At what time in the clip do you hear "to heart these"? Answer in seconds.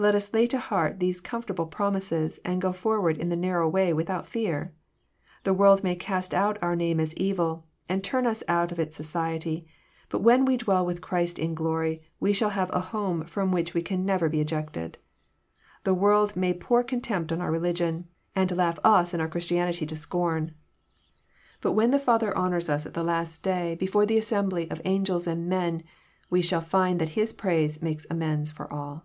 0.46-1.20